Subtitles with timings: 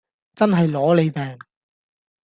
[0.33, 1.37] 真係攞你命